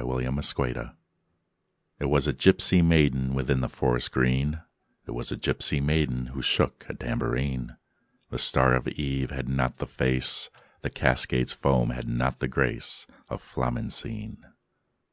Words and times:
FLAMENCINE 0.00 0.76
I 0.78 0.92
It 1.98 2.04
was 2.04 2.28
a 2.28 2.32
gipsy 2.32 2.82
maiden 2.82 3.34
Within 3.34 3.62
the 3.62 3.68
forest 3.68 4.12
green; 4.12 4.62
It 5.08 5.10
was 5.10 5.32
a 5.32 5.36
gipsy 5.36 5.80
maiden 5.80 6.26
Who 6.26 6.40
shook 6.40 6.86
a 6.88 6.94
tambourine: 6.94 7.76
The 8.30 8.38
star 8.38 8.74
of 8.74 8.86
eve 8.86 9.32
had 9.32 9.48
not 9.48 9.78
the 9.78 9.88
face, 9.88 10.50
The 10.82 10.90
cascade's 10.90 11.52
foam 11.52 11.90
had 11.90 12.06
not 12.06 12.38
the 12.38 12.46
grace 12.46 13.08
Of 13.28 13.42
Flamencine. 13.42 14.44